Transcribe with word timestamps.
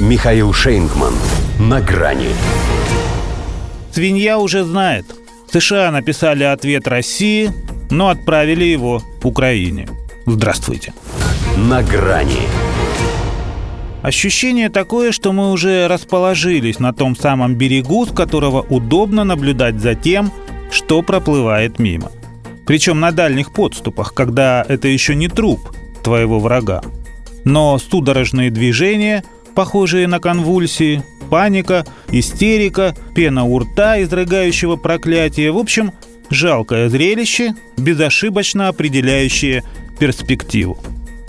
Михаил 0.00 0.54
Шейнгман. 0.54 1.12
На 1.58 1.82
грани. 1.82 2.30
Свинья 3.92 4.38
уже 4.38 4.64
знает. 4.64 5.04
США 5.52 5.90
написали 5.90 6.42
ответ 6.42 6.88
России, 6.88 7.52
но 7.90 8.08
отправили 8.08 8.64
его 8.64 9.02
Украине. 9.22 9.90
Здравствуйте. 10.24 10.94
На 11.58 11.82
грани. 11.82 12.48
Ощущение 14.00 14.70
такое, 14.70 15.12
что 15.12 15.32
мы 15.32 15.52
уже 15.52 15.86
расположились 15.86 16.78
на 16.78 16.94
том 16.94 17.14
самом 17.14 17.56
берегу, 17.56 18.06
с 18.06 18.10
которого 18.10 18.62
удобно 18.62 19.24
наблюдать 19.24 19.80
за 19.80 19.94
тем, 19.94 20.32
что 20.70 21.02
проплывает 21.02 21.78
мимо. 21.78 22.10
Причем 22.64 23.00
на 23.00 23.12
дальних 23.12 23.52
подступах, 23.52 24.14
когда 24.14 24.64
это 24.66 24.88
еще 24.88 25.14
не 25.14 25.28
труп 25.28 25.60
твоего 26.02 26.40
врага. 26.40 26.80
Но 27.44 27.76
судорожные 27.78 28.50
движения, 28.50 29.24
похожие 29.54 30.06
на 30.06 30.20
конвульсии, 30.20 31.02
паника, 31.30 31.84
истерика, 32.10 32.94
пена 33.14 33.44
у 33.44 33.58
рта, 33.58 34.02
изрыгающего 34.02 34.76
проклятие. 34.76 35.52
В 35.52 35.58
общем, 35.58 35.92
жалкое 36.30 36.88
зрелище, 36.88 37.54
безошибочно 37.76 38.68
определяющее 38.68 39.62
перспективу. 39.98 40.78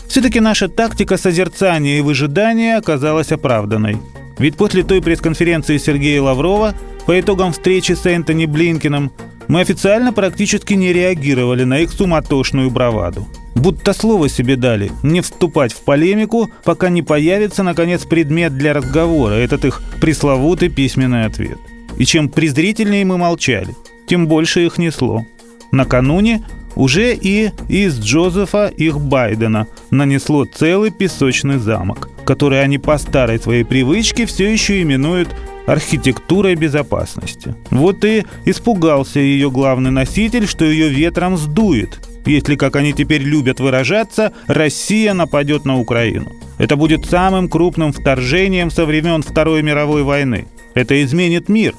Все-таки 0.08 0.40
наша 0.40 0.68
тактика 0.68 1.18
созерцания 1.18 2.00
и 2.00 2.02
выжидания 2.02 2.78
оказалась 2.78 3.32
оправданной. 3.32 3.98
Ведь 4.40 4.58
после 4.58 4.84
той 4.84 5.02
пресс-конференции 5.02 5.78
Сергея 5.78 6.22
Лаврова 6.22 6.74
по 7.06 7.20
итогам 7.20 7.54
встречи 7.54 7.94
с 7.94 8.06
Энтони 8.06 8.46
Блинкиным 8.46 9.12
мы 9.52 9.60
официально 9.60 10.14
практически 10.14 10.76
не 10.76 10.94
реагировали 10.94 11.66
на 11.66 11.80
их 11.80 11.92
суматошную 11.92 12.72
браваду. 12.72 13.28
Будто 13.54 13.92
слово 13.92 14.30
себе 14.30 14.56
дали 14.56 14.94
не 15.04 15.20
вступать 15.20 15.74
в 15.74 15.82
полемику, 15.82 16.50
пока 16.64 16.88
не 16.88 17.02
появится, 17.02 17.62
наконец, 17.62 18.06
предмет 18.06 18.58
для 18.58 18.72
разговора, 18.72 19.34
этот 19.34 19.66
их 19.66 19.82
пресловутый 20.00 20.70
письменный 20.70 21.26
ответ. 21.26 21.58
И 21.98 22.06
чем 22.06 22.30
презрительнее 22.30 23.04
мы 23.04 23.18
молчали, 23.18 23.76
тем 24.08 24.28
больше 24.28 24.66
их 24.66 24.78
несло. 24.78 25.26
Накануне 25.74 26.46
уже 26.78 27.14
и 27.14 27.52
из 27.68 28.00
Джозефа 28.00 28.68
их 28.68 29.02
Байдена 29.02 29.68
нанесло 29.90 30.46
целый 30.46 30.92
песочный 30.92 31.58
замок, 31.58 32.10
который 32.24 32.64
они 32.64 32.78
по 32.78 32.98
старой 32.98 33.38
своей 33.38 33.66
привычке 33.66 34.26
все 34.26 34.50
еще 34.50 34.82
именуют 34.82 35.28
архитектурой 35.66 36.56
безопасности. 36.56 37.56
Вот 37.70 38.04
и 38.06 38.26
испугался 38.46 39.20
ее 39.20 39.50
главный 39.52 39.92
носитель, 39.92 40.48
что 40.48 40.66
ее 40.66 40.90
ветром 40.90 41.38
сдует, 41.38 42.00
если, 42.26 42.56
как 42.56 42.76
они 42.76 42.94
теперь 42.94 43.22
любят 43.22 43.60
выражаться, 43.60 44.34
Россия 44.48 45.14
нападет 45.14 45.66
на 45.66 45.80
Украину. 45.80 46.32
Это 46.58 46.76
будет 46.76 47.06
самым 47.06 47.50
крупным 47.50 47.92
вторжением 47.92 48.70
со 48.70 48.86
времен 48.86 49.24
Второй 49.24 49.64
мировой 49.64 50.04
войны. 50.04 50.48
Это 50.76 51.04
изменит 51.04 51.50
мир, 51.50 51.74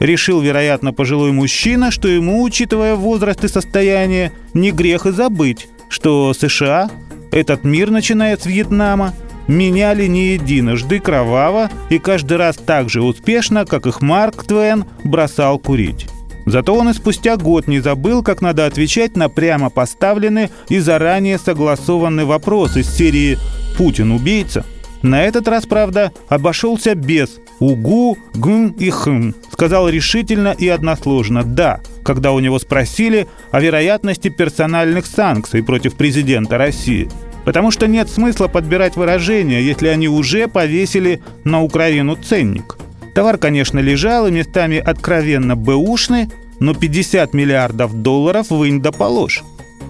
Решил, 0.00 0.40
вероятно, 0.40 0.92
пожилой 0.92 1.32
мужчина, 1.32 1.90
что 1.90 2.06
ему, 2.06 2.42
учитывая 2.42 2.94
возраст 2.94 3.42
и 3.44 3.48
состояние, 3.48 4.32
не 4.54 4.70
грех 4.70 5.06
и 5.06 5.10
забыть, 5.10 5.68
что 5.88 6.32
США, 6.34 6.88
этот 7.32 7.64
мир, 7.64 7.90
начиная 7.90 8.36
с 8.36 8.46
Вьетнама, 8.46 9.12
меняли 9.48 10.06
не 10.06 10.34
единожды 10.34 11.00
кроваво 11.00 11.70
и 11.90 11.98
каждый 11.98 12.36
раз 12.36 12.56
так 12.56 12.88
же 12.88 13.02
успешно, 13.02 13.64
как 13.64 13.86
их 13.86 14.00
Марк 14.00 14.44
Твен 14.44 14.84
бросал 15.02 15.58
курить. 15.58 16.06
Зато 16.46 16.74
он 16.74 16.88
и 16.88 16.94
спустя 16.94 17.36
год 17.36 17.66
не 17.66 17.80
забыл, 17.80 18.22
как 18.22 18.40
надо 18.40 18.64
отвечать 18.64 19.16
на 19.16 19.28
прямо 19.28 19.68
поставленный 19.68 20.48
и 20.70 20.78
заранее 20.78 21.38
согласованный 21.38 22.24
вопрос 22.24 22.76
из 22.76 22.88
серии 22.88 23.36
«Путин 23.76 24.12
убийца?». 24.12 24.64
На 25.02 25.22
этот 25.24 25.46
раз, 25.46 25.66
правда, 25.66 26.10
обошелся 26.28 26.94
без 26.94 27.38
«угу», 27.60 28.16
«гм» 28.34 28.68
и 28.78 28.90
«хм». 28.90 29.34
Сказал 29.52 29.88
решительно 29.88 30.54
и 30.58 30.68
односложно 30.68 31.44
«да», 31.44 31.80
когда 32.02 32.32
у 32.32 32.40
него 32.40 32.58
спросили 32.58 33.28
о 33.50 33.60
вероятности 33.60 34.28
персональных 34.28 35.04
санкций 35.06 35.62
против 35.62 35.94
президента 35.94 36.56
России. 36.56 37.10
Потому 37.48 37.70
что 37.70 37.86
нет 37.86 38.10
смысла 38.10 38.46
подбирать 38.46 38.96
выражения, 38.96 39.62
если 39.62 39.88
они 39.88 40.06
уже 40.06 40.48
повесили 40.48 41.22
на 41.44 41.62
Украину 41.62 42.14
ценник. 42.14 42.76
Товар, 43.14 43.38
конечно, 43.38 43.78
лежал 43.78 44.26
и 44.26 44.30
местами 44.30 44.76
откровенно 44.76 45.56
бэушный, 45.56 46.28
но 46.60 46.74
50 46.74 47.32
миллиардов 47.32 47.94
долларов 48.02 48.50
вынь 48.50 48.82
да 48.82 48.92
положь. 48.92 49.44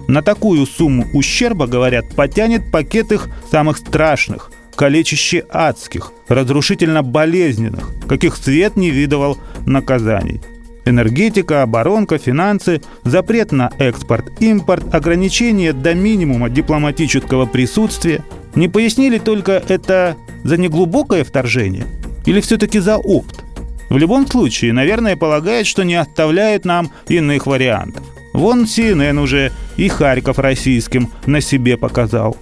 На 0.07 0.21
такую 0.21 0.65
сумму 0.65 1.05
ущерба, 1.13 1.67
говорят, 1.67 2.05
потянет 2.15 2.71
пакет 2.71 3.11
их 3.11 3.27
самых 3.51 3.75
страшных– 3.75 4.53
калечище 4.77 5.43
адских, 5.49 6.13
разрушительно 6.29 7.03
болезненных, 7.03 7.91
каких 8.07 8.37
свет 8.37 8.77
не 8.77 8.89
видывал 8.89 9.37
наказаний. 9.65 10.39
Энергетика, 10.85 11.63
оборонка, 11.63 12.17
финансы, 12.17 12.81
запрет 13.03 13.51
на 13.51 13.71
экспорт, 13.79 14.41
импорт, 14.41 14.93
ограничение 14.93 15.73
до 15.73 15.93
минимума 15.93 16.49
дипломатического 16.49 17.45
присутствия. 17.45 18.23
Не 18.55 18.67
пояснили 18.67 19.17
только 19.17 19.63
это 19.67 20.15
за 20.43 20.57
неглубокое 20.57 21.23
вторжение 21.23 21.85
или 22.25 22.41
все-таки 22.41 22.79
за 22.79 22.97
опт? 22.97 23.43
В 23.89 23.97
любом 23.97 24.27
случае, 24.27 24.73
наверное, 24.73 25.15
полагают, 25.15 25.67
что 25.67 25.83
не 25.83 25.95
оставляют 25.95 26.65
нам 26.65 26.91
иных 27.07 27.47
вариантов. 27.47 28.03
Вон 28.33 28.63
CNN 28.63 29.19
уже 29.19 29.51
и 29.77 29.87
Харьков 29.87 30.37
российским 30.39 31.09
на 31.25 31.41
себе 31.41 31.77
показал. 31.77 32.37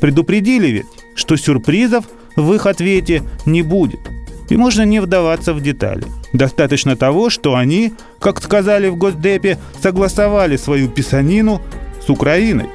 Предупредили 0.00 0.68
ведь? 0.68 0.86
что 1.14 1.36
сюрпризов 1.36 2.04
в 2.36 2.52
их 2.52 2.66
ответе 2.66 3.22
не 3.46 3.62
будет. 3.62 4.00
И 4.48 4.56
можно 4.56 4.82
не 4.82 5.00
вдаваться 5.00 5.54
в 5.54 5.60
детали. 5.60 6.04
Достаточно 6.32 6.96
того, 6.96 7.30
что 7.30 7.54
они, 7.56 7.92
как 8.18 8.42
сказали 8.42 8.88
в 8.88 8.96
Госдепе, 8.96 9.58
согласовали 9.82 10.56
свою 10.56 10.88
писанину 10.88 11.60
с 12.04 12.08
Украиной. 12.08 12.66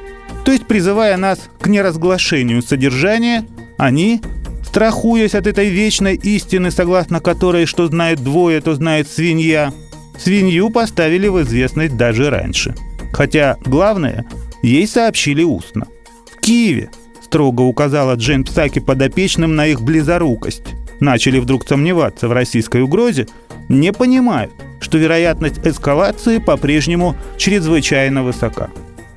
То 0.44 0.52
есть, 0.52 0.66
призывая 0.66 1.16
нас 1.16 1.40
к 1.60 1.66
неразглашению 1.66 2.62
содержания, 2.62 3.44
они, 3.76 4.20
страхуясь 4.64 5.34
от 5.34 5.46
этой 5.46 5.68
вечной 5.68 6.14
истины, 6.14 6.70
согласно 6.70 7.20
которой 7.20 7.66
что 7.66 7.86
знает 7.88 8.22
двое, 8.22 8.60
то 8.60 8.74
знает 8.74 9.08
свинья, 9.08 9.72
свинью 10.18 10.70
поставили 10.70 11.28
в 11.28 11.42
известность 11.42 11.96
даже 11.96 12.30
раньше. 12.30 12.74
Хотя, 13.12 13.56
главное, 13.64 14.26
ей 14.62 14.86
сообщили 14.86 15.42
устно. 15.42 15.86
В 16.32 16.40
Киеве 16.40 16.90
строго 17.22 17.62
указала 17.62 18.14
Джейн 18.14 18.44
Псаки 18.44 18.78
подопечным 18.78 19.54
на 19.56 19.66
их 19.66 19.82
близорукость, 19.82 20.62
начали 21.00 21.38
вдруг 21.38 21.66
сомневаться 21.66 22.28
в 22.28 22.32
российской 22.32 22.82
угрозе, 22.82 23.26
не 23.68 23.92
понимают, 23.92 24.52
что 24.80 24.98
вероятность 24.98 25.58
эскалации 25.64 26.38
по-прежнему 26.38 27.16
чрезвычайно 27.36 28.22
высока. 28.22 28.70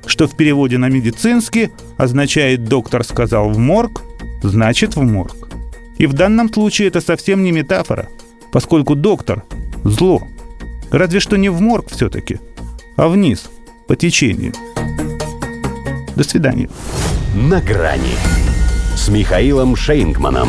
Что 0.06 0.26
в 0.26 0.36
переводе 0.36 0.78
на 0.78 0.88
медицинский 0.88 1.70
означает 1.96 2.64
«доктор 2.64 3.04
сказал 3.04 3.50
в 3.50 3.58
морг», 3.58 4.02
значит 4.42 4.96
в 4.96 5.02
морг. 5.02 5.48
И 5.98 6.06
в 6.06 6.12
данном 6.12 6.52
случае 6.52 6.88
это 6.88 7.00
совсем 7.00 7.44
не 7.44 7.52
метафора, 7.52 8.08
поскольку 8.50 8.94
доктор– 8.94 9.44
зло. 9.84 10.22
Разве 10.90 11.20
что 11.20 11.36
не 11.36 11.48
в 11.48 11.60
морг 11.60 11.86
все-таки, 11.90 12.38
а 12.96 13.08
вниз, 13.08 13.50
по 13.86 13.96
течению. 13.96 14.52
До 16.16 16.24
свидания 16.24 16.68
на 17.34 17.60
грани 17.60 18.14
с 18.94 19.08
Михаилом 19.08 19.74
Шейнгманом. 19.74 20.48